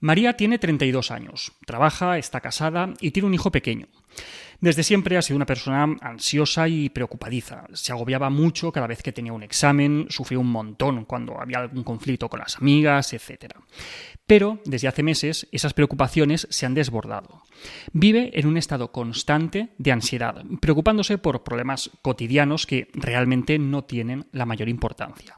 María 0.00 0.34
tiene 0.34 0.58
32 0.58 1.10
años, 1.10 1.52
trabaja, 1.66 2.16
está 2.16 2.40
casada 2.40 2.94
y 3.00 3.10
tiene 3.10 3.26
un 3.28 3.34
hijo 3.34 3.52
pequeño. 3.52 3.86
Desde 4.60 4.82
siempre 4.82 5.16
ha 5.16 5.22
sido 5.22 5.36
una 5.36 5.46
persona 5.46 5.96
ansiosa 6.02 6.68
y 6.68 6.90
preocupadiza. 6.90 7.64
Se 7.72 7.92
agobiaba 7.92 8.28
mucho 8.28 8.72
cada 8.72 8.86
vez 8.86 9.02
que 9.02 9.12
tenía 9.12 9.32
un 9.32 9.42
examen, 9.42 10.06
sufrió 10.10 10.40
un 10.40 10.50
montón 10.50 11.06
cuando 11.06 11.40
había 11.40 11.58
algún 11.58 11.82
conflicto 11.82 12.28
con 12.28 12.40
las 12.40 12.58
amigas, 12.58 13.12
etc. 13.14 13.54
Pero 14.26 14.60
desde 14.66 14.88
hace 14.88 15.02
meses 15.02 15.48
esas 15.50 15.72
preocupaciones 15.72 16.46
se 16.50 16.66
han 16.66 16.74
desbordado. 16.74 17.42
Vive 17.92 18.38
en 18.38 18.46
un 18.46 18.58
estado 18.58 18.92
constante 18.92 19.70
de 19.78 19.92
ansiedad, 19.92 20.44
preocupándose 20.60 21.16
por 21.16 21.42
problemas 21.42 21.90
cotidianos 22.02 22.66
que 22.66 22.88
realmente 22.92 23.58
no 23.58 23.84
tienen 23.84 24.26
la 24.32 24.44
mayor 24.44 24.68
importancia. 24.68 25.34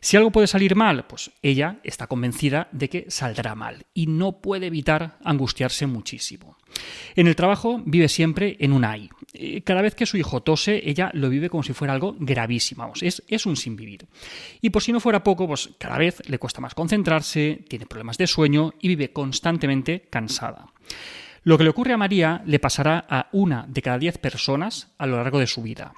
Si 0.00 0.16
algo 0.16 0.30
puede 0.30 0.46
salir 0.46 0.74
mal, 0.76 1.06
pues 1.06 1.30
ella 1.42 1.80
está 1.82 2.06
convencida 2.06 2.68
de 2.72 2.88
que 2.88 3.06
saldrá 3.08 3.54
mal 3.54 3.86
y 3.94 4.06
no 4.06 4.40
puede 4.40 4.66
evitar 4.66 5.18
angustiarse 5.24 5.86
muchísimo. 5.86 6.56
En 7.16 7.26
el 7.26 7.36
trabajo 7.36 7.82
vive 7.84 8.08
siempre 8.08 8.56
en 8.60 8.72
un 8.72 8.84
ay. 8.84 9.08
Eh, 9.32 9.62
cada 9.62 9.82
vez 9.82 9.94
que 9.94 10.06
su 10.06 10.16
hijo 10.16 10.42
tose, 10.42 10.82
ella 10.84 11.10
lo 11.14 11.28
vive 11.28 11.50
como 11.50 11.62
si 11.62 11.72
fuera 11.72 11.92
algo 11.92 12.16
gravísimo. 12.18 12.92
es, 13.00 13.22
es 13.28 13.46
un 13.46 13.56
sin 13.56 13.76
vivir. 13.76 14.06
Y 14.60 14.70
por 14.70 14.82
si 14.82 14.92
no 14.92 15.00
fuera 15.00 15.24
poco, 15.24 15.46
pues 15.46 15.70
cada 15.78 15.98
vez 15.98 16.22
le 16.28 16.38
cuesta 16.38 16.60
más 16.60 16.74
concentrarse, 16.74 17.64
tiene 17.68 17.86
problemas 17.86 18.18
de 18.18 18.26
sueño 18.26 18.74
y 18.80 18.88
vive 18.88 19.12
constantemente 19.12 20.08
cansada. 20.10 20.66
Lo 21.42 21.56
que 21.56 21.64
le 21.64 21.70
ocurre 21.70 21.92
a 21.92 21.98
María 21.98 22.42
le 22.46 22.58
pasará 22.58 23.06
a 23.08 23.28
una 23.32 23.64
de 23.68 23.82
cada 23.82 23.98
diez 23.98 24.18
personas 24.18 24.92
a 24.98 25.06
lo 25.06 25.16
largo 25.16 25.38
de 25.38 25.46
su 25.46 25.62
vida. 25.62 25.94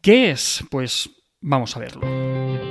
¿Qué 0.00 0.30
es? 0.30 0.64
Pues 0.70 1.10
vamos 1.40 1.76
a 1.76 1.80
verlo. 1.80 2.65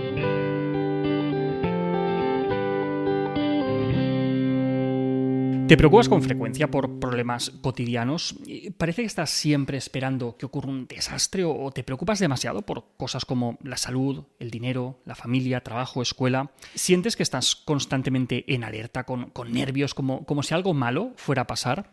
¿Te 5.68 5.78
preocupas 5.78 6.10
con 6.10 6.22
frecuencia 6.22 6.70
por 6.70 7.00
problemas 7.00 7.50
cotidianos? 7.50 8.36
¿Parece 8.78 9.02
que 9.02 9.08
estás 9.08 9.32
siempre 9.32 9.80
esperando 9.80 10.38
que 10.38 10.46
ocurra 10.46 10.70
un 10.70 10.86
desastre 10.86 11.44
o 11.44 11.72
te 11.72 11.84
preocupas 11.84 12.20
demasiado 12.20 12.62
por 12.62 12.86
cosas 12.98 13.26
como 13.26 13.58
la 13.64 13.76
salud, 13.76 14.26
el 14.38 14.52
dinero, 14.52 15.00
la 15.06 15.16
familia, 15.16 15.62
trabajo, 15.62 16.04
escuela? 16.04 16.52
¿Sientes 16.76 17.16
que 17.16 17.24
estás 17.24 17.56
constantemente 17.56 18.46
en 18.54 18.64
alerta, 18.64 19.06
con, 19.06 19.32
nervios, 19.50 19.96
como, 19.96 20.24
como 20.28 20.44
si 20.44 20.54
algo 20.54 20.76
malo 20.76 21.14
fuera 21.16 21.42
a 21.42 21.48
pasar? 21.48 21.90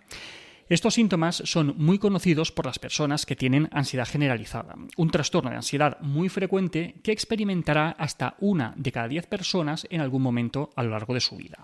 Estos 0.68 0.92
síntomas 0.92 1.42
son 1.46 1.74
muy 1.78 1.98
conocidos 1.98 2.52
por 2.52 2.66
las 2.66 2.78
personas 2.78 3.24
que 3.24 3.36
tienen 3.36 3.70
ansiedad 3.72 4.06
generalizada, 4.06 4.74
un 4.98 5.10
trastorno 5.10 5.48
de 5.48 5.56
ansiedad 5.56 5.98
muy 6.02 6.28
frecuente 6.28 6.96
que 7.02 7.12
experimentará 7.12 7.90
hasta 7.98 8.36
una 8.38 8.74
de 8.76 8.92
cada 8.92 9.08
diez 9.08 9.26
personas 9.26 9.86
en 9.88 10.02
algún 10.02 10.20
momento 10.20 10.68
a 10.76 10.82
lo 10.82 10.90
largo 10.90 11.14
de 11.14 11.20
su 11.20 11.36
vida. 11.36 11.58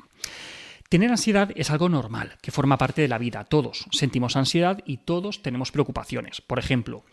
Tener 0.88 1.10
ansiedad 1.10 1.50
es 1.54 1.70
algo 1.70 1.90
normal, 1.90 2.38
que 2.40 2.50
forma 2.50 2.78
parte 2.78 3.02
de 3.02 3.08
la 3.08 3.18
vida. 3.18 3.44
Todos 3.44 3.84
sentimos 3.90 4.36
ansiedad 4.36 4.78
y 4.86 4.98
todos 4.98 5.42
tenemos 5.42 5.70
preocupaciones. 5.70 6.40
Por 6.40 6.58
ejemplo, 6.58 7.04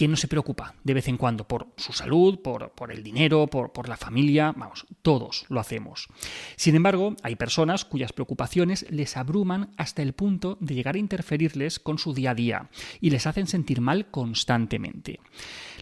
¿quién 0.00 0.12
no 0.12 0.16
se 0.16 0.28
preocupa 0.28 0.76
de 0.82 0.94
vez 0.94 1.08
en 1.08 1.18
cuando 1.18 1.46
por 1.46 1.66
su 1.76 1.92
salud, 1.92 2.38
por, 2.40 2.90
el 2.90 3.02
dinero, 3.02 3.48
por, 3.48 3.70
por, 3.70 3.86
la 3.86 3.98
familia? 3.98 4.54
Vamos, 4.56 4.86
todos 5.02 5.44
lo 5.50 5.60
hacemos. 5.60 6.08
Sin 6.56 6.74
embargo, 6.74 7.16
hay 7.22 7.36
personas 7.36 7.84
cuyas 7.84 8.14
preocupaciones 8.14 8.86
les 8.88 9.18
abruman 9.18 9.72
hasta 9.76 10.00
el 10.00 10.14
punto 10.14 10.56
de 10.58 10.74
llegar 10.74 10.94
a 10.94 10.98
interferirles 10.98 11.78
con 11.78 11.98
su 11.98 12.14
día 12.14 12.30
a 12.30 12.34
día 12.34 12.70
y 13.02 13.10
les 13.10 13.26
hacen 13.26 13.46
sentir 13.46 13.82
mal 13.82 14.10
constantemente. 14.10 15.20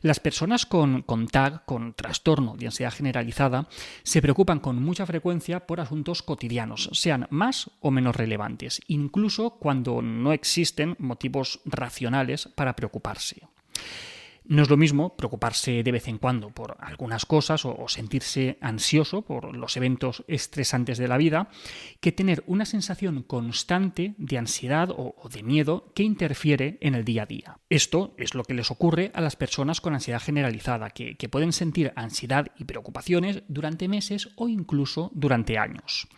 Las 0.01 0.19
personas 0.19 0.67
con, 0.67 1.03
con 1.03 1.29
TAG, 1.29 1.65
con 1.65 1.95
trastorno 1.95 2.57
de 2.57 2.67
ansiedad 2.67 2.93
generalizada, 2.93 3.69
se 4.03 4.21
preocupan 4.21 4.59
con 4.59 4.83
mucha 4.83 5.07
frecuencia 5.07 5.65
por 5.65 5.79
asuntos 5.79 6.25
cotidianos, 6.25 6.91
sean 6.93 7.29
más 7.31 7.71
o 7.79 7.93
menos 7.93 8.17
relevantes, 8.17 8.81
incluso 8.89 9.51
cuando 9.61 10.03
no 10.03 10.33
existen 10.33 10.97
motivos 10.99 11.61
racionales 11.65 12.49
para 12.57 12.75
preocuparse. 12.75 13.47
No 14.49 14.63
es 14.63 14.71
lo 14.71 14.79
mismo 14.79 15.15
preocuparse 15.15 15.83
de 15.83 15.93
vez 15.93 16.09
en 16.09 16.17
cuando 16.17 16.49
por 16.49 16.79
algunas 16.81 17.27
cosas 17.27 17.67
o, 17.67 17.87
sentirse 17.87 18.57
ansioso 18.63 19.21
por 19.21 19.55
los 19.55 19.77
eventos 19.77 20.25
estresantes 20.27 20.97
de 20.97 21.07
la 21.07 21.19
vida 21.19 21.51
que 22.01 22.13
tener 22.13 22.43
una 22.47 22.65
sensación 22.65 23.23
constante 23.25 24.15
de 24.17 24.39
ansiedad 24.39 24.89
o, 24.91 25.15
de 25.31 25.43
miedo 25.43 25.93
que 25.95 26.03
interfiere 26.03 26.79
en 26.81 26.95
el 26.95 27.05
día 27.05 27.25
a 27.25 27.27
día. 27.27 27.59
Esto 27.69 28.15
es 28.17 28.35
lo 28.35 28.43
que 28.43 28.55
les 28.55 28.71
ocurre 28.71 29.11
a 29.13 29.21
las 29.21 29.37
personas 29.37 29.83
con 29.83 29.93
ansiedad 29.93 30.23
generalizada, 30.23 30.89
que 30.91 31.29
pueden 31.29 31.53
sentir 31.53 31.93
ansiedad 31.95 32.47
y 32.57 32.65
preocupaciones 32.65 33.43
durante 33.49 33.87
meses 33.87 34.31
o 34.37 34.49
incluso 34.49 35.11
durante 35.13 35.59
años. 35.59 36.09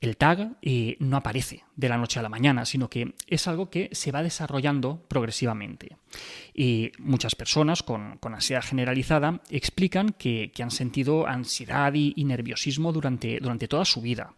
El 0.00 0.16
tag 0.16 0.56
eh, 0.62 0.96
no 0.98 1.18
aparece 1.18 1.64
de 1.76 1.90
la 1.90 1.98
noche 1.98 2.18
a 2.18 2.22
la 2.22 2.30
mañana, 2.30 2.64
sino 2.64 2.88
que 2.88 3.14
es 3.26 3.46
algo 3.46 3.68
que 3.68 3.90
se 3.92 4.10
va 4.10 4.22
desarrollando 4.22 5.04
progresivamente. 5.08 5.96
Y 6.54 6.92
muchas 6.98 7.34
personas 7.34 7.82
con, 7.82 8.18
ansiedad 8.22 8.64
generalizada 8.64 9.42
explican 9.50 10.14
que, 10.16 10.52
han 10.58 10.70
sentido 10.70 11.26
ansiedad 11.26 11.92
y, 11.94 12.24
nerviosismo 12.24 12.92
durante, 12.92 13.40
durante 13.40 13.68
toda 13.68 13.84
su 13.84 14.00
vida. 14.00 14.34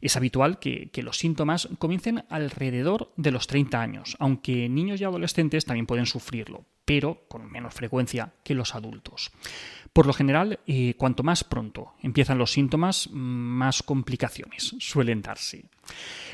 Es 0.00 0.16
habitual 0.16 0.60
que, 0.60 0.90
los 1.02 1.18
síntomas 1.18 1.68
comiencen 1.78 2.24
alrededor 2.28 3.12
de 3.16 3.32
los 3.32 3.48
30 3.48 3.80
años, 3.80 4.16
aunque 4.20 4.68
niños 4.68 5.00
y 5.00 5.04
adolescentes 5.04 5.64
también 5.64 5.86
pueden 5.86 6.06
sufrirlo, 6.06 6.64
pero 6.84 7.24
con 7.28 7.50
menos 7.50 7.74
frecuencia 7.74 8.32
que 8.44 8.54
los 8.54 8.74
adultos. 8.74 9.30
Por 9.92 10.06
lo 10.06 10.14
general, 10.14 10.60
eh, 10.66 10.94
cuanto 10.96 11.22
más 11.22 11.44
pronto 11.44 11.92
empiezan 12.00 12.38
los 12.38 12.52
síntomas, 12.52 13.10
más 13.12 13.82
complicaciones 13.82 14.74
suelen 14.78 15.20
darse. 15.20 15.66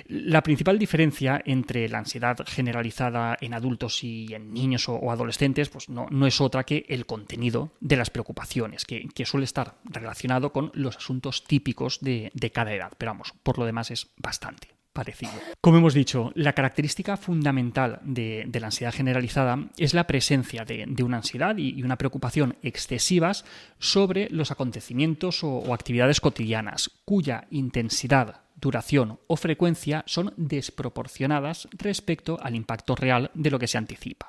La 0.07 0.43
principal 0.43 0.79
diferencia 0.79 1.43
entre 1.45 1.89
la 1.89 1.99
ansiedad 1.99 2.39
generalizada 2.47 3.37
en 3.41 3.55
adultos 3.55 4.05
y 4.05 4.33
en 4.33 4.53
niños 4.53 4.89
o, 4.89 5.11
adolescentes 5.11 5.71
pues 5.71 5.89
no, 5.89 6.09
es 6.27 6.41
otra 6.41 6.65
que 6.65 6.87
el 6.89 7.07
contenido 7.07 7.73
de 7.81 7.97
las 7.97 8.11
preocupaciones, 8.11 8.85
que, 8.85 9.09
suele 9.25 9.45
estar 9.45 9.77
relacionado 9.85 10.53
con 10.53 10.71
los 10.75 10.97
asuntos 10.97 11.45
típicos 11.45 11.99
de, 12.01 12.31
de 12.35 12.53
cada 12.53 12.73
edad. 12.73 12.93
Pero 12.97 13.11
vamos, 13.11 13.35
por 13.43 13.59
lo 13.59 13.67
demás 13.67 13.91
es 13.91 14.09
bastante. 14.17 14.78
Parecido. 14.99 15.31
Como 15.61 15.79
hemos 15.79 15.95
dicho, 15.95 16.33
la 16.35 16.55
característica 16.55 17.17
fundamental 17.17 18.01
de, 18.03 18.51
la 18.53 18.67
ansiedad 18.67 18.93
generalizada 18.93 19.69
es 19.77 19.95
la 19.95 20.09
presencia 20.09 20.65
de, 20.65 20.93
una 21.05 21.19
ansiedad 21.19 21.57
y, 21.57 21.81
una 21.85 21.95
preocupación 21.95 22.57
excesivas 22.65 23.45
sobre 23.79 24.29
los 24.31 24.51
acontecimientos 24.51 25.45
o 25.45 25.73
actividades 25.73 26.21
cotidianas, 26.21 26.91
cuya 27.05 27.47
intensidad 27.53 28.41
duración 28.61 29.21
o 29.27 29.37
frecuencia 29.37 30.03
son 30.07 30.35
desproporcionadas 30.37 31.69
respecto 31.73 32.39
al 32.43 32.55
impacto 32.55 32.95
real 32.95 33.31
de 33.35 33.51
lo 33.51 33.59
que 33.59 33.69
se 33.69 33.79
anticipa. 33.79 34.29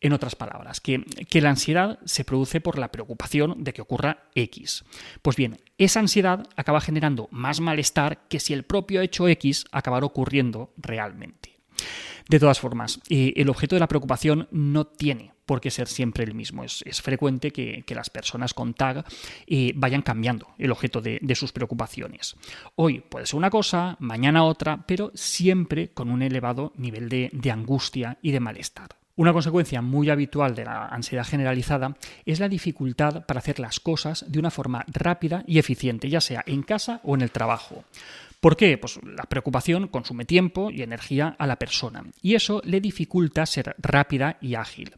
En 0.00 0.12
otras 0.12 0.36
palabras, 0.36 0.80
que, 0.80 1.04
la 1.40 1.50
ansiedad 1.50 1.98
se 2.04 2.24
produce 2.24 2.60
por 2.60 2.78
la 2.78 2.92
preocupación 2.92 3.64
de 3.64 3.72
que 3.72 3.80
ocurra 3.80 4.24
X. 4.34 4.84
Pues 5.22 5.36
bien, 5.36 5.60
esa 5.78 6.00
ansiedad 6.00 6.46
acaba 6.56 6.80
generando 6.80 7.28
más 7.30 7.60
malestar 7.60 8.26
que 8.28 8.40
si 8.40 8.52
el 8.52 8.64
propio 8.64 9.00
hecho 9.00 9.28
X 9.28 9.64
acabara 9.72 10.04
ocurriendo 10.04 10.74
realmente. 10.76 11.53
De 12.28 12.40
todas 12.40 12.58
formas, 12.58 13.00
el 13.08 13.48
objeto 13.48 13.76
de 13.76 13.80
la 13.80 13.88
preocupación 13.88 14.48
no 14.50 14.86
tiene 14.86 15.32
por 15.44 15.60
qué 15.60 15.70
ser 15.70 15.88
siempre 15.88 16.24
el 16.24 16.34
mismo. 16.34 16.64
Es, 16.64 16.82
frecuente 17.02 17.50
que, 17.50 17.84
las 17.94 18.10
personas 18.10 18.54
con 18.54 18.74
TAG 18.74 19.04
eh, 19.46 19.72
vayan 19.76 20.02
cambiando 20.02 20.48
el 20.58 20.72
objeto 20.72 21.00
de, 21.00 21.34
sus 21.34 21.52
preocupaciones. 21.52 22.36
Hoy 22.76 23.00
puede 23.00 23.26
ser 23.26 23.36
una 23.36 23.50
cosa, 23.50 23.96
mañana 24.00 24.44
otra, 24.44 24.84
pero 24.86 25.12
siempre 25.14 25.90
con 25.90 26.10
un 26.10 26.22
elevado 26.22 26.72
nivel 26.76 27.08
de 27.08 27.50
angustia 27.50 28.18
y 28.22 28.32
de 28.32 28.40
malestar. 28.40 28.96
Una 29.16 29.32
consecuencia 29.32 29.80
muy 29.80 30.10
habitual 30.10 30.56
de 30.56 30.64
la 30.64 30.86
ansiedad 30.86 31.24
generalizada 31.24 31.96
es 32.26 32.40
la 32.40 32.48
dificultad 32.48 33.24
para 33.26 33.38
hacer 33.38 33.60
las 33.60 33.78
cosas 33.78 34.24
de 34.26 34.40
una 34.40 34.50
forma 34.50 34.84
rápida 34.88 35.44
y 35.46 35.60
eficiente, 35.60 36.08
ya 36.08 36.20
sea 36.20 36.42
en 36.46 36.64
casa 36.64 37.00
o 37.04 37.14
en 37.14 37.20
el 37.20 37.30
trabajo. 37.30 37.84
¿Por 38.44 38.58
qué? 38.58 38.76
Pues 38.76 39.00
la 39.02 39.22
preocupación 39.22 39.88
consume 39.88 40.26
tiempo 40.26 40.70
y 40.70 40.82
energía 40.82 41.34
a 41.38 41.46
la 41.46 41.58
persona 41.58 42.04
y 42.20 42.34
eso 42.34 42.60
le 42.62 42.82
dificulta 42.82 43.46
ser 43.46 43.74
rápida 43.78 44.36
y 44.42 44.54
ágil. 44.54 44.96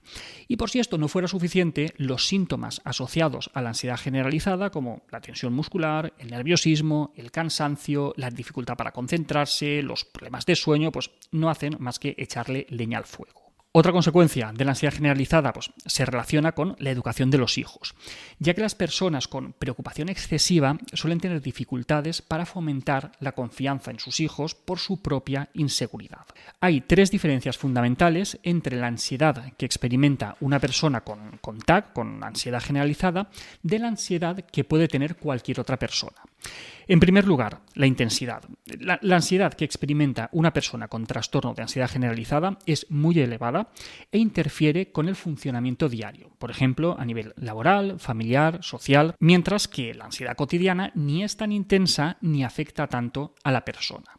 Y 0.48 0.56
por 0.56 0.68
si 0.68 0.80
esto 0.80 0.98
no 0.98 1.06
fuera 1.06 1.28
suficiente, 1.28 1.94
los 1.96 2.26
síntomas 2.26 2.80
asociados 2.82 3.52
a 3.54 3.62
la 3.62 3.68
ansiedad 3.68 4.00
generalizada, 4.00 4.70
como 4.70 5.02
la 5.12 5.20
tensión 5.20 5.52
muscular, 5.52 6.12
el 6.18 6.32
nerviosismo, 6.32 7.12
el 7.14 7.30
cansancio, 7.30 8.14
la 8.16 8.30
dificultad 8.30 8.76
para 8.76 8.90
concentrarse, 8.90 9.80
los 9.80 10.04
problemas 10.04 10.44
de 10.44 10.56
sueño, 10.56 10.90
pues 10.90 11.12
no 11.30 11.48
hacen 11.48 11.76
más 11.78 12.00
que 12.00 12.16
echarle 12.18 12.66
leña 12.70 12.98
al 12.98 13.04
fuego. 13.04 13.45
Otra 13.78 13.92
consecuencia 13.92 14.52
de 14.54 14.64
la 14.64 14.70
ansiedad 14.70 14.94
generalizada 14.94 15.52
pues, 15.52 15.70
se 15.84 16.06
relaciona 16.06 16.52
con 16.52 16.76
la 16.78 16.88
educación 16.88 17.30
de 17.30 17.36
los 17.36 17.58
hijos, 17.58 17.94
ya 18.38 18.54
que 18.54 18.62
las 18.62 18.74
personas 18.74 19.28
con 19.28 19.52
preocupación 19.52 20.08
excesiva 20.08 20.78
suelen 20.94 21.20
tener 21.20 21.42
dificultades 21.42 22.22
para 22.22 22.46
fomentar 22.46 23.12
la 23.20 23.32
confianza 23.32 23.90
en 23.90 23.98
sus 23.98 24.20
hijos 24.20 24.54
por 24.54 24.78
su 24.78 25.02
propia 25.02 25.50
inseguridad. 25.52 26.24
Hay 26.58 26.80
tres 26.80 27.10
diferencias 27.10 27.58
fundamentales 27.58 28.38
entre 28.44 28.78
la 28.78 28.86
ansiedad 28.86 29.52
que 29.58 29.66
experimenta 29.66 30.38
una 30.40 30.58
persona 30.58 31.02
con, 31.02 31.36
con 31.42 31.58
TAC, 31.58 31.92
con 31.92 32.24
ansiedad 32.24 32.62
generalizada, 32.62 33.28
de 33.62 33.78
la 33.78 33.88
ansiedad 33.88 34.42
que 34.42 34.64
puede 34.64 34.88
tener 34.88 35.16
cualquier 35.16 35.60
otra 35.60 35.78
persona. 35.78 36.16
En 36.88 37.00
primer 37.00 37.26
lugar, 37.26 37.62
la 37.74 37.86
intensidad. 37.86 38.44
La, 38.78 39.00
ansiedad 39.16 39.54
que 39.54 39.64
experimenta 39.64 40.28
una 40.32 40.52
persona 40.52 40.86
con 40.86 41.04
trastorno 41.04 41.52
de 41.52 41.62
ansiedad 41.62 41.90
generalizada 41.90 42.58
es 42.64 42.86
muy 42.90 43.18
elevada 43.18 43.70
e 44.12 44.18
interfiere 44.18 44.92
con 44.92 45.08
el 45.08 45.16
funcionamiento 45.16 45.88
diario, 45.88 46.30
por 46.38 46.52
ejemplo, 46.52 46.96
a 46.96 47.04
nivel 47.04 47.34
laboral, 47.36 47.98
familiar, 47.98 48.60
social, 48.62 49.16
mientras 49.18 49.66
que 49.66 49.94
la 49.94 50.04
ansiedad 50.04 50.36
cotidiana 50.36 50.92
ni 50.94 51.24
es 51.24 51.36
tan 51.36 51.50
intensa 51.50 52.18
ni 52.20 52.44
afecta 52.44 52.86
tanto 52.86 53.34
a 53.42 53.50
la 53.50 53.64
persona. 53.64 54.16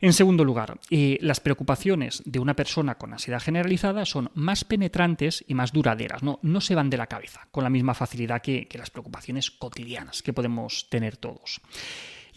En 0.00 0.12
segundo 0.12 0.44
lugar, 0.44 0.78
eh, 0.90 1.18
las 1.20 1.40
preocupaciones 1.40 2.22
de 2.24 2.38
una 2.38 2.54
persona 2.54 2.96
con 2.96 3.12
ansiedad 3.12 3.40
generalizada 3.40 4.04
son 4.04 4.30
más 4.34 4.64
penetrantes 4.64 5.44
y 5.48 5.54
más 5.54 5.72
duraderas, 5.72 6.22
no, 6.22 6.38
no 6.42 6.60
se 6.60 6.76
van 6.76 6.88
de 6.88 6.96
la 6.96 7.08
cabeza 7.08 7.48
con 7.50 7.64
la 7.64 7.70
misma 7.70 7.94
facilidad 7.94 8.40
que 8.40 8.68
las 8.78 8.90
preocupaciones 8.90 9.50
cotidianas 9.50 10.22
que 10.22 10.32
podemos 10.32 10.88
tener 10.88 11.16
todos. 11.16 11.60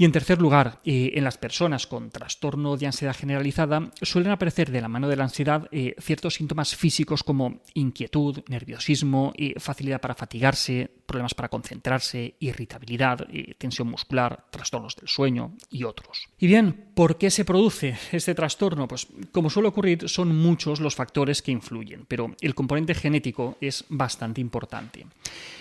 Y 0.02 0.06
en 0.06 0.12
tercer 0.12 0.42
lugar, 0.42 0.80
eh, 0.84 1.12
en 1.14 1.24
las 1.24 1.38
personas 1.38 1.86
con 1.86 2.10
trastorno 2.10 2.76
de 2.76 2.88
ansiedad 2.88 3.16
generalizada 3.16 3.92
suelen 4.02 4.32
aparecer 4.32 4.72
de 4.72 4.82
la 4.82 4.88
mano 4.88 5.08
de 5.08 5.16
la 5.16 5.26
ansiedad 5.26 5.68
eh, 5.72 5.94
ciertos 6.00 6.34
síntomas 6.34 6.76
físicos 6.76 7.22
como 7.22 7.62
inquietud, 7.76 8.42
nerviosismo, 8.48 9.32
eh, 9.36 9.54
facilidad 9.60 10.02
para 10.02 10.16
fatigarse, 10.16 10.90
problemas 11.06 11.36
para 11.36 11.50
concentrarse, 11.50 12.34
irritabilidad, 12.40 13.28
tensión 13.60 13.90
muscular, 13.90 14.46
trastornos 14.50 14.96
del 14.96 15.08
sueño 15.08 15.54
y 15.70 15.84
otros. 15.84 16.30
Y 16.40 16.48
bien, 16.48 16.86
¿por 16.96 17.20
qué 17.20 17.30
se 17.30 17.46
produce 17.46 17.96
este 18.12 18.34
trastorno? 18.34 18.88
Pues 18.88 19.08
como 19.32 19.52
suele 19.52 19.70
ocurrir, 19.70 20.10
son 20.10 20.36
muchos 20.36 20.80
los 20.80 20.96
factores 20.96 21.44
que 21.44 21.52
influyen, 21.52 22.06
pero 22.08 22.36
el 22.42 22.56
componente 22.56 22.96
genético 22.96 23.58
es 23.62 23.86
bastante 23.90 24.42
importante. 24.42 25.06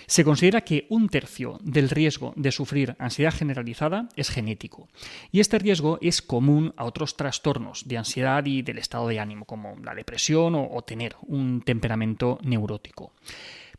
Se 0.07 0.23
considera 0.23 0.61
que 0.61 0.87
un 0.89 1.09
tercio 1.09 1.59
del 1.61 1.89
riesgo 1.89 2.33
de 2.35 2.51
sufrir 2.51 2.95
ansiedad 2.97 3.33
generalizada 3.33 4.09
es 4.15 4.30
genético. 4.31 4.87
Y 5.31 5.39
este 5.39 5.59
riesgo 5.59 5.99
es 6.01 6.21
común 6.21 6.73
a 6.77 6.85
otros 6.85 7.15
trastornos 7.15 7.87
de 7.87 7.97
ansiedad 7.97 8.45
y 8.45 8.61
del 8.61 8.77
estado 8.77 9.07
de 9.07 9.19
ánimo, 9.19 9.45
como 9.45 9.75
la 9.83 9.93
depresión 9.93 10.55
o, 10.55 10.81
tener 10.81 11.15
un 11.27 11.61
temperamento 11.61 12.39
neurótico. 12.41 13.13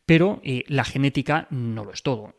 Pero 0.05 0.41
eh, 0.43 0.65
la 0.69 0.85
genética 0.85 1.47
no 1.51 1.85
lo 1.85 1.93
es 1.93 2.03
todo. 2.03 2.35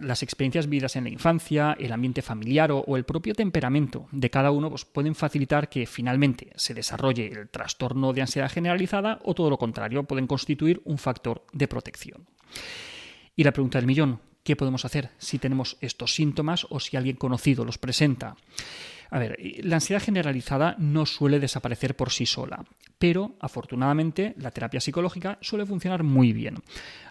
Las 0.00 0.22
experiencias 0.22 0.68
vividas 0.68 0.96
en 0.96 1.04
la 1.04 1.10
infancia, 1.10 1.76
el 1.78 1.92
ambiente 1.92 2.22
familiar 2.22 2.70
o, 2.72 2.96
el 2.96 3.04
propio 3.04 3.34
temperamento 3.34 4.06
de 4.12 4.30
cada 4.30 4.50
uno 4.50 4.68
pues, 4.70 4.84
pueden 4.84 5.14
facilitar 5.14 5.68
que 5.68 5.86
finalmente 5.86 6.52
se 6.56 6.74
desarrolle 6.74 7.26
el 7.28 7.48
trastorno 7.48 8.12
de 8.12 8.20
ansiedad 8.20 8.50
generalizada 8.50 9.18
o 9.24 9.34
todo 9.34 9.50
lo 9.50 9.58
contrario, 9.58 10.04
pueden 10.04 10.26
constituir 10.26 10.80
un 10.84 10.98
factor 10.98 11.44
de 11.52 11.68
protección. 11.68 12.26
Y 13.34 13.44
la 13.44 13.52
pregunta 13.52 13.78
del 13.78 13.86
millón, 13.86 14.20
¿Qué 14.46 14.54
podemos 14.54 14.84
hacer 14.84 15.10
si 15.18 15.40
tenemos 15.40 15.76
estos 15.80 16.14
síntomas 16.14 16.68
o 16.70 16.78
si 16.78 16.96
alguien 16.96 17.16
conocido 17.16 17.64
los 17.64 17.78
presenta? 17.78 18.36
A 19.10 19.18
ver, 19.18 19.36
la 19.64 19.74
ansiedad 19.74 20.00
generalizada 20.00 20.76
no 20.78 21.04
suele 21.04 21.40
desaparecer 21.40 21.96
por 21.96 22.12
sí 22.12 22.26
sola, 22.26 22.64
pero 22.98 23.36
afortunadamente 23.40 24.34
la 24.38 24.50
terapia 24.50 24.80
psicológica 24.80 25.38
suele 25.40 25.66
funcionar 25.66 26.02
muy 26.02 26.32
bien, 26.32 26.62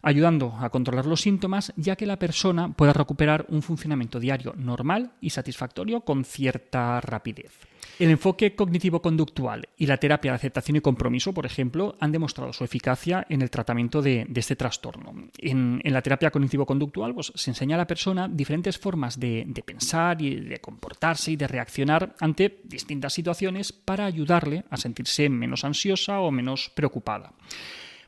ayudando 0.02 0.56
a 0.60 0.70
controlar 0.70 1.06
los 1.06 1.22
síntomas 1.22 1.74
ya 1.76 1.96
que 1.96 2.06
la 2.06 2.20
persona 2.20 2.74
pueda 2.74 2.94
recuperar 2.94 3.46
un 3.50 3.62
funcionamiento 3.62 4.20
diario 4.20 4.54
normal 4.58 5.12
y 5.22 5.30
satisfactorio 5.30 6.02
con 6.02 6.26
cierta 6.26 7.02
rapidez. 7.02 7.52
El 7.98 8.10
enfoque 8.10 8.56
cognitivo-conductual 8.56 9.70
y 9.78 9.86
la 9.86 9.98
terapia 9.98 10.32
de 10.32 10.36
aceptación 10.36 10.76
y 10.76 10.82
compromiso, 10.82 11.34
por 11.34 11.46
ejemplo, 11.46 11.96
han 12.02 12.12
demostrado 12.12 12.52
su 12.52 12.66
eficacia 12.66 13.26
en 13.30 13.42
el 13.42 13.50
tratamiento 13.50 14.02
de, 14.02 14.28
este 14.36 14.58
trastorno. 14.58 15.14
En, 15.38 15.82
la 15.86 16.02
terapia 16.02 16.30
cognitivo-conductual 16.30 17.14
pues, 17.14 17.32
se 17.36 17.52
enseña 17.52 17.76
a 17.76 17.78
la 17.78 17.88
persona 17.88 18.28
diferentes 18.28 18.78
formas 18.78 19.18
de, 19.18 19.46
de 19.48 19.64
pensar 19.64 20.22
y 20.22 20.36
de 20.36 20.60
comportarse 20.60 21.32
y 21.32 21.36
de 21.38 21.48
reaccionar 21.48 22.16
ante 22.20 22.60
distintas 22.66 23.14
situaciones 23.14 23.72
para 23.72 24.06
ayudarle 24.06 24.66
a 24.70 24.76
sentirse 24.76 25.30
menos 25.30 25.64
ansiosa 25.76 26.22
o 26.22 26.32
menos 26.32 26.72
preocupada. 26.74 27.34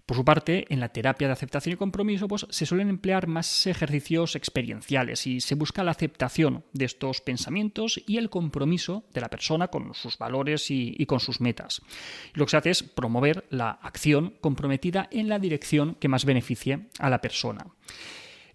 Por 0.07 0.15
su 0.15 0.23
parte, 0.23 0.65
en 0.69 0.79
la 0.79 0.87
terapia 0.87 1.27
de 1.27 1.33
aceptación 1.33 1.73
y 1.73 1.75
compromiso 1.75 2.29
pues, 2.29 2.47
se 2.49 2.65
suelen 2.65 2.87
emplear 2.87 3.27
más 3.27 3.67
ejercicios 3.67 4.37
experienciales 4.37 5.27
y 5.27 5.41
se 5.41 5.55
busca 5.55 5.83
la 5.83 5.91
aceptación 5.91 6.63
de 6.71 6.85
estos 6.85 7.19
pensamientos 7.19 8.01
y 8.07 8.15
el 8.15 8.29
compromiso 8.29 9.03
de 9.13 9.19
la 9.19 9.27
persona 9.27 9.67
con 9.67 9.93
sus 9.93 10.17
valores 10.17 10.71
y, 10.71 11.05
con 11.07 11.19
sus 11.19 11.41
metas. 11.41 11.81
lo 12.33 12.45
que 12.45 12.51
se 12.51 12.57
hace 12.57 12.69
es 12.69 12.83
promover 12.83 13.45
la 13.49 13.71
acción 13.71 14.35
comprometida 14.39 15.09
en 15.11 15.27
la 15.27 15.39
dirección 15.39 15.95
que 15.95 16.07
más 16.07 16.23
beneficie 16.23 16.87
a 16.99 17.09
la 17.09 17.19
persona. 17.19 17.67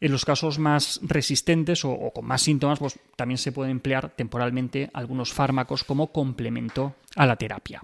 En 0.03 0.11
los 0.11 0.25
casos 0.25 0.59
más 0.59 0.99
resistentes 1.05 1.85
o, 1.85 2.11
con 2.13 2.27
más 2.27 2.43
síntomas, 2.43 2.81
pues, 2.81 2.99
también 3.15 3.39
se 3.39 3.53
pueden 3.53 3.71
emplear 3.71 4.11
temporalmente 4.17 4.91
algunos 4.95 5.33
fármacos 5.33 5.85
como 5.85 6.11
complemento 6.11 6.97
a 7.15 7.25
la 7.25 7.37
terapia. 7.37 7.83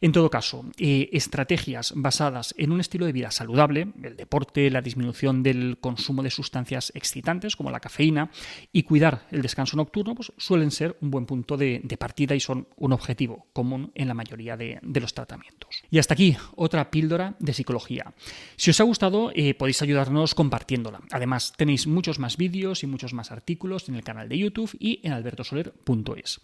En 0.00 0.12
todo 0.12 0.28
caso, 0.28 0.66
eh, 0.76 1.08
estrategias 1.12 1.94
basadas 1.96 2.54
en 2.58 2.72
un 2.72 2.80
estilo 2.80 3.06
de 3.06 3.12
vida 3.12 3.30
saludable, 3.30 3.88
el 4.02 4.16
deporte, 4.16 4.70
la 4.70 4.82
disminución 4.82 5.42
del 5.42 5.78
consumo 5.80 6.22
de 6.22 6.30
sustancias 6.30 6.92
excitantes 6.94 7.56
como 7.56 7.70
la 7.70 7.80
cafeína 7.80 8.30
y 8.72 8.82
cuidar 8.82 9.26
el 9.30 9.40
descanso 9.40 9.76
nocturno, 9.76 10.14
pues 10.14 10.32
suelen 10.36 10.70
ser 10.70 10.96
un 11.00 11.10
buen 11.10 11.24
punto 11.24 11.56
de, 11.56 11.80
partida 11.98 12.34
y 12.34 12.40
son 12.40 12.68
un 12.76 12.92
objetivo 12.92 13.46
común 13.54 13.90
en 13.94 14.08
la 14.08 14.14
mayoría 14.14 14.58
de, 14.58 14.78
los 14.82 15.14
tratamientos. 15.14 15.82
Y 15.90 15.98
hasta 15.98 16.12
aquí 16.12 16.36
otra 16.56 16.90
píldora 16.90 17.34
de 17.38 17.54
psicología. 17.54 18.12
Si 18.56 18.70
os 18.70 18.80
ha 18.80 18.84
gustado, 18.84 19.30
eh, 19.34 19.54
podéis 19.54 19.80
ayudarnos 19.80 20.34
compartiéndola. 20.34 21.00
Además, 21.10 21.45
tenéis 21.52 21.86
muchos 21.86 22.18
más 22.18 22.36
vídeos 22.36 22.82
y 22.82 22.86
muchos 22.86 23.12
más 23.12 23.32
artículos 23.32 23.88
en 23.88 23.94
el 23.94 24.04
canal 24.04 24.28
de 24.28 24.38
YouTube 24.38 24.76
y 24.78 25.00
en 25.02 25.12
albertosoler.es. 25.12 26.40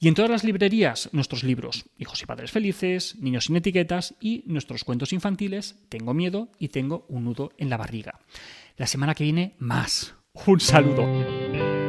Y 0.00 0.08
en 0.08 0.14
todas 0.14 0.30
las 0.30 0.44
librerías, 0.44 1.08
nuestros 1.12 1.44
libros, 1.44 1.84
Hijos 1.98 2.22
y 2.22 2.26
Padres 2.26 2.50
Felices, 2.50 3.16
Niños 3.20 3.44
sin 3.44 3.56
Etiquetas 3.56 4.14
y 4.20 4.44
nuestros 4.46 4.84
cuentos 4.84 5.12
infantiles, 5.12 5.76
Tengo 5.88 6.14
miedo 6.14 6.48
y 6.58 6.68
tengo 6.68 7.04
un 7.08 7.24
nudo 7.24 7.52
en 7.58 7.70
la 7.70 7.76
barriga. 7.76 8.20
La 8.76 8.86
semana 8.86 9.14
que 9.14 9.24
viene, 9.24 9.54
más. 9.58 10.14
Un 10.46 10.60
saludo. 10.60 11.81